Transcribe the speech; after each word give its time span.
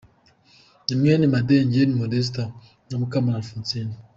Ni 0.85 0.93
mwene 0.99 1.25
Madengeri 1.33 1.91
Modeste 2.01 2.41
na 2.87 2.95
Mukamurara 2.99 3.39
Alphonsine. 3.43 3.93